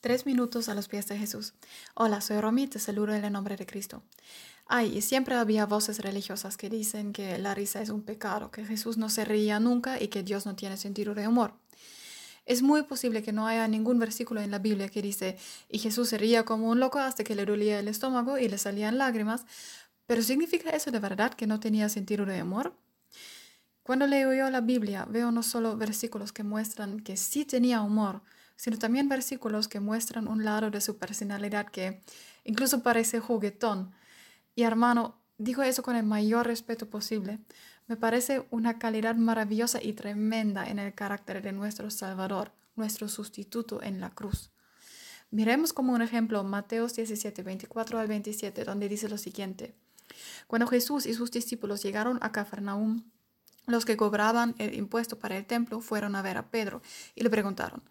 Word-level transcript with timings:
Tres 0.00 0.24
minutos 0.24 0.70
a 0.70 0.74
los 0.74 0.88
pies 0.88 1.06
de 1.08 1.18
Jesús. 1.18 1.52
Hola, 1.92 2.22
soy 2.22 2.40
Romy, 2.40 2.66
te 2.66 2.78
saludo 2.78 3.12
en 3.12 3.22
el 3.22 3.34
nombre 3.34 3.58
de 3.58 3.66
Cristo. 3.66 4.02
Ay, 4.64 4.96
y 4.96 5.02
siempre 5.02 5.34
había 5.34 5.66
voces 5.66 5.98
religiosas 5.98 6.56
que 6.56 6.70
dicen 6.70 7.12
que 7.12 7.36
la 7.36 7.54
risa 7.54 7.82
es 7.82 7.90
un 7.90 8.00
pecado, 8.00 8.50
que 8.50 8.64
Jesús 8.64 8.96
no 8.96 9.10
se 9.10 9.26
reía 9.26 9.60
nunca 9.60 10.00
y 10.00 10.08
que 10.08 10.22
Dios 10.22 10.46
no 10.46 10.56
tiene 10.56 10.78
sentido 10.78 11.14
de 11.14 11.28
humor. 11.28 11.52
Es 12.46 12.62
muy 12.62 12.84
posible 12.84 13.22
que 13.22 13.32
no 13.32 13.46
haya 13.46 13.68
ningún 13.68 13.98
versículo 13.98 14.40
en 14.40 14.50
la 14.50 14.58
Biblia 14.58 14.88
que 14.88 15.02
dice, 15.02 15.36
y 15.68 15.78
Jesús 15.80 16.08
se 16.08 16.16
ría 16.16 16.46
como 16.46 16.70
un 16.70 16.80
loco 16.80 16.98
hasta 16.98 17.22
que 17.22 17.34
le 17.34 17.44
dolía 17.44 17.78
el 17.78 17.88
estómago 17.88 18.38
y 18.38 18.48
le 18.48 18.56
salían 18.56 18.96
lágrimas, 18.96 19.44
pero 20.06 20.22
¿significa 20.22 20.70
eso 20.70 20.90
de 20.90 20.98
verdad 20.98 21.34
que 21.34 21.46
no 21.46 21.60
tenía 21.60 21.90
sentido 21.90 22.24
de 22.24 22.42
humor? 22.42 22.72
Cuando 23.82 24.06
leo 24.06 24.32
yo 24.32 24.48
la 24.48 24.62
Biblia, 24.62 25.04
veo 25.04 25.30
no 25.30 25.42
solo 25.42 25.76
versículos 25.76 26.32
que 26.32 26.42
muestran 26.42 27.00
que 27.00 27.18
sí 27.18 27.44
tenía 27.44 27.82
humor, 27.82 28.22
sino 28.60 28.76
también 28.76 29.08
versículos 29.08 29.68
que 29.68 29.80
muestran 29.80 30.28
un 30.28 30.44
lado 30.44 30.70
de 30.70 30.82
su 30.82 30.98
personalidad 30.98 31.70
que 31.70 32.02
incluso 32.44 32.82
parece 32.82 33.18
juguetón. 33.18 33.90
Y 34.54 34.64
hermano, 34.64 35.16
digo 35.38 35.62
eso 35.62 35.82
con 35.82 35.96
el 35.96 36.04
mayor 36.04 36.46
respeto 36.46 36.90
posible. 36.90 37.38
Me 37.86 37.96
parece 37.96 38.46
una 38.50 38.78
calidad 38.78 39.14
maravillosa 39.14 39.82
y 39.82 39.94
tremenda 39.94 40.68
en 40.68 40.78
el 40.78 40.92
carácter 40.92 41.40
de 41.40 41.52
nuestro 41.52 41.90
Salvador, 41.90 42.52
nuestro 42.76 43.08
sustituto 43.08 43.82
en 43.82 43.98
la 43.98 44.10
cruz. 44.10 44.50
Miremos 45.30 45.72
como 45.72 45.94
un 45.94 46.02
ejemplo 46.02 46.44
Mateos 46.44 46.94
17, 46.94 47.42
24 47.42 47.98
al 47.98 48.08
27, 48.08 48.64
donde 48.64 48.90
dice 48.90 49.08
lo 49.08 49.16
siguiente. 49.16 49.74
Cuando 50.48 50.66
Jesús 50.66 51.06
y 51.06 51.14
sus 51.14 51.30
discípulos 51.30 51.82
llegaron 51.82 52.18
a 52.20 52.30
Cafarnaúm, 52.30 53.04
los 53.66 53.86
que 53.86 53.96
cobraban 53.96 54.54
el 54.58 54.74
impuesto 54.74 55.18
para 55.18 55.38
el 55.38 55.46
templo 55.46 55.80
fueron 55.80 56.14
a 56.14 56.20
ver 56.20 56.36
a 56.36 56.50
Pedro 56.50 56.82
y 57.14 57.22
le 57.22 57.30
preguntaron, 57.30 57.82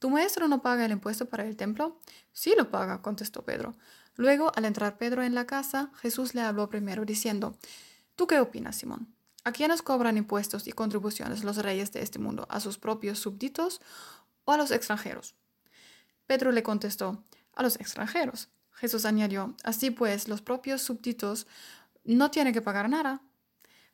¿Tu 0.00 0.08
maestro 0.08 0.48
no 0.48 0.62
paga 0.62 0.86
el 0.86 0.92
impuesto 0.92 1.26
para 1.26 1.46
el 1.46 1.56
templo? 1.56 2.00
Sí 2.32 2.54
lo 2.56 2.70
paga, 2.70 3.02
contestó 3.02 3.44
Pedro. 3.44 3.76
Luego, 4.16 4.50
al 4.56 4.64
entrar 4.64 4.96
Pedro 4.96 5.22
en 5.22 5.34
la 5.34 5.46
casa, 5.46 5.92
Jesús 6.00 6.34
le 6.34 6.40
habló 6.40 6.70
primero 6.70 7.04
diciendo, 7.04 7.54
¿Tú 8.16 8.26
qué 8.26 8.40
opinas, 8.40 8.76
Simón? 8.76 9.14
¿A 9.44 9.52
quiénes 9.52 9.82
cobran 9.82 10.16
impuestos 10.16 10.66
y 10.66 10.72
contribuciones 10.72 11.44
los 11.44 11.58
reyes 11.58 11.92
de 11.92 12.00
este 12.00 12.18
mundo? 12.18 12.46
¿A 12.50 12.60
sus 12.60 12.78
propios 12.78 13.18
súbditos 13.18 13.82
o 14.46 14.52
a 14.52 14.56
los 14.56 14.70
extranjeros? 14.70 15.34
Pedro 16.26 16.50
le 16.50 16.62
contestó, 16.62 17.22
a 17.54 17.62
los 17.62 17.76
extranjeros. 17.76 18.48
Jesús 18.72 19.04
añadió, 19.04 19.54
así 19.64 19.90
pues, 19.90 20.28
los 20.28 20.40
propios 20.40 20.80
súbditos 20.80 21.46
no 22.04 22.30
tienen 22.30 22.54
que 22.54 22.62
pagar 22.62 22.88
nada, 22.88 23.20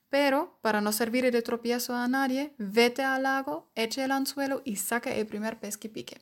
pero 0.09 0.59
para 0.63 0.81
no 0.81 0.93
servir 0.93 1.31
de 1.31 1.43
tropiezo 1.43 1.95
a 1.95 2.09
nadie, 2.09 2.55
vete 2.59 3.03
al 3.03 3.25
lago, 3.25 3.69
eche 3.75 4.05
el 4.05 4.13
anzuelo 4.13 4.63
y 4.65 4.77
saque 4.77 5.21
el 5.21 5.27
primer 5.27 5.59
pez 5.59 5.77
que 5.77 5.89
pique. 5.89 6.21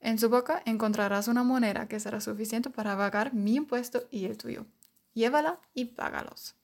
En 0.00 0.18
su 0.18 0.30
boca 0.30 0.62
encontrarás 0.64 1.28
una 1.28 1.42
moneda 1.42 1.86
que 1.86 2.00
será 2.00 2.20
suficiente 2.20 2.70
para 2.70 2.96
pagar 2.96 3.34
mi 3.34 3.56
impuesto 3.56 4.04
y 4.10 4.24
el 4.24 4.38
tuyo. 4.38 4.66
Llévala 5.14 5.60
y 5.74 5.86
págalos. 5.86 6.54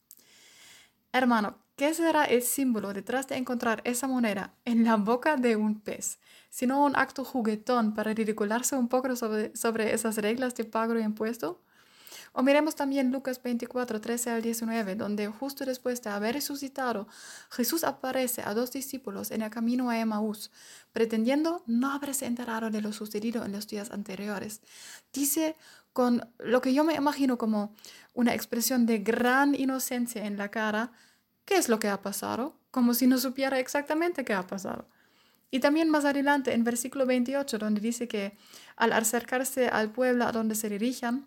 Hermano, 1.13 1.59
¿qué 1.77 1.93
será 1.95 2.25
el 2.25 2.43
símbolo 2.43 2.93
detrás 2.93 3.29
de 3.29 3.37
encontrar 3.37 3.83
esa 3.85 4.07
moneda 4.07 4.55
en 4.65 4.85
la 4.85 4.97
boca 4.97 5.37
de 5.37 5.57
un 5.57 5.81
pez? 5.81 6.19
Sino 6.51 6.85
un 6.85 6.97
acto 6.97 7.25
juguetón 7.25 7.95
para 7.95 8.15
ridicularse 8.15 8.77
un 8.77 8.89
poco 8.89 9.15
sobre, 9.17 9.55
sobre 9.57 9.95
esas 9.95 10.17
reglas 10.17 10.55
de 10.55 10.65
pago 10.65 10.99
y 10.99 11.03
impuesto. 11.03 11.61
O 12.39 12.43
miremos 12.43 12.77
también 12.77 13.13
Lucas 13.13 13.43
24, 13.43 13.99
13 13.99 14.29
al 14.29 14.43
19, 14.43 14.95
donde 14.95 15.27
justo 15.27 15.65
después 15.65 16.03
de 16.03 16.11
haber 16.11 16.35
resucitado, 16.35 17.09
Jesús 17.49 17.83
aparece 17.83 18.43
a 18.43 18.53
dos 18.53 18.73
discípulos 18.73 19.31
en 19.31 19.41
el 19.41 19.49
camino 19.49 19.89
a 19.89 19.99
Emmaús, 19.99 20.51
pretendiendo 20.93 21.63
no 21.65 21.93
haberse 21.93 22.27
enterado 22.27 22.69
de 22.69 22.83
lo 22.83 22.93
sucedido 22.93 23.43
en 23.47 23.53
los 23.53 23.67
días 23.69 23.91
anteriores. 23.91 24.61
Dice 25.15 25.57
con 25.95 26.29
lo 26.37 26.61
que 26.61 26.75
yo 26.75 26.85
me 26.85 26.97
imagino 26.97 27.39
como 27.39 27.75
una 28.13 28.35
expresión 28.35 28.85
de 28.85 28.99
gran 28.99 29.55
inocencia 29.55 30.27
en 30.27 30.37
la 30.37 30.51
cara, 30.51 30.93
¿qué 31.47 31.57
es 31.57 31.71
lo 31.71 31.79
que 31.79 31.89
ha 31.89 32.03
pasado? 32.03 32.55
Como 32.71 32.93
si 32.93 33.07
no 33.07 33.17
supiera 33.17 33.59
exactamente 33.59 34.27
qué 34.27 34.35
ha 34.35 34.47
pasado. 34.47 34.91
Y 35.51 35.61
también 35.61 35.89
más 35.89 36.05
adelante 36.05 36.53
en 36.53 36.65
versículo 36.65 37.07
28, 37.07 37.57
donde 37.57 37.81
dice 37.81 38.09
que 38.09 38.37
al 38.77 38.93
acercarse 38.93 39.69
al 39.69 39.91
pueblo 39.91 40.27
a 40.27 40.33
donde 40.33 40.55
se 40.55 40.69
dirijan, 40.69 41.27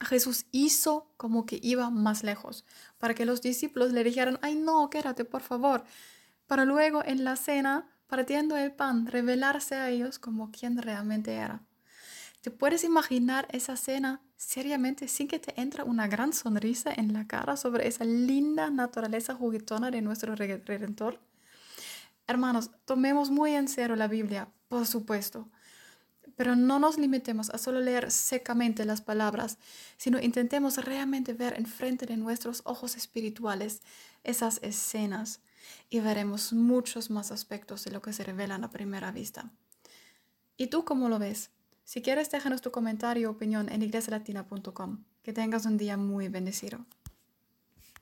Jesús 0.00 0.46
hizo 0.52 1.10
como 1.16 1.46
que 1.46 1.58
iba 1.62 1.90
más 1.90 2.22
lejos, 2.22 2.64
para 2.98 3.14
que 3.14 3.24
los 3.24 3.42
discípulos 3.42 3.92
le 3.92 4.04
dijeran, 4.04 4.38
ay 4.42 4.54
no, 4.54 4.90
quédate 4.90 5.24
por 5.24 5.42
favor, 5.42 5.84
para 6.46 6.64
luego 6.64 7.02
en 7.04 7.24
la 7.24 7.36
cena, 7.36 7.88
partiendo 8.06 8.56
el 8.56 8.72
pan, 8.72 9.06
revelarse 9.06 9.74
a 9.74 9.90
ellos 9.90 10.18
como 10.18 10.50
quien 10.50 10.80
realmente 10.80 11.34
era. 11.34 11.62
¿Te 12.40 12.50
puedes 12.50 12.84
imaginar 12.84 13.48
esa 13.50 13.76
cena 13.76 14.22
seriamente 14.36 15.08
sin 15.08 15.26
que 15.26 15.40
te 15.40 15.60
entre 15.60 15.82
una 15.82 16.06
gran 16.06 16.32
sonrisa 16.32 16.92
en 16.94 17.12
la 17.12 17.26
cara 17.26 17.56
sobre 17.56 17.88
esa 17.88 18.04
linda 18.04 18.70
naturaleza 18.70 19.34
juguetona 19.34 19.90
de 19.90 20.02
nuestro 20.02 20.34
Redentor? 20.36 21.20
Hermanos, 22.28 22.70
tomemos 22.84 23.30
muy 23.30 23.54
en 23.54 23.68
serio 23.68 23.96
la 23.96 24.06
Biblia, 24.06 24.48
por 24.68 24.86
supuesto, 24.86 25.48
pero 26.38 26.54
no 26.54 26.78
nos 26.78 26.98
limitemos 26.98 27.50
a 27.50 27.58
solo 27.58 27.80
leer 27.80 28.12
secamente 28.12 28.84
las 28.84 29.00
palabras, 29.00 29.58
sino 29.96 30.20
intentemos 30.20 30.76
realmente 30.76 31.32
ver 31.32 31.54
enfrente 31.58 32.06
de 32.06 32.16
nuestros 32.16 32.62
ojos 32.64 32.96
espirituales 32.96 33.82
esas 34.22 34.60
escenas 34.62 35.40
y 35.90 35.98
veremos 35.98 36.52
muchos 36.52 37.10
más 37.10 37.32
aspectos 37.32 37.84
de 37.84 37.90
lo 37.90 38.02
que 38.02 38.12
se 38.12 38.22
revelan 38.22 38.62
a 38.62 38.70
primera 38.70 39.10
vista. 39.10 39.50
¿Y 40.56 40.68
tú 40.68 40.84
cómo 40.84 41.08
lo 41.08 41.18
ves? 41.18 41.50
Si 41.82 42.02
quieres, 42.02 42.30
déjanos 42.30 42.60
tu 42.60 42.70
comentario 42.70 43.28
o 43.28 43.32
opinión 43.32 43.68
en 43.68 43.82
iglesialatina.com. 43.82 45.02
Que 45.24 45.32
tengas 45.32 45.66
un 45.66 45.76
día 45.76 45.96
muy 45.96 46.28
bendecido. 46.28 46.86